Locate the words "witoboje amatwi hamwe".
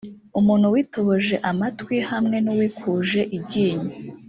0.73-2.37